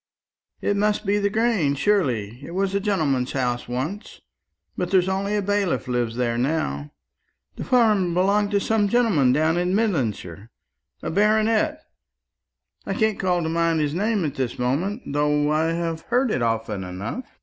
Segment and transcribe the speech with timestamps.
[0.61, 2.39] "It must be the Grange, surely.
[2.43, 4.19] It was a gentleman's house once;
[4.75, 6.91] but there's only a bailiff lives there now.
[7.55, 10.49] The farm belongs to some gentleman down in Midlandshire,
[11.03, 11.83] a baronet;
[12.83, 16.41] I can't call to mind his name at this moment, though I have heard it
[16.41, 17.25] often enough.